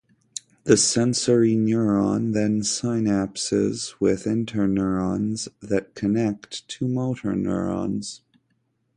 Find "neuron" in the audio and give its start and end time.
1.55-2.33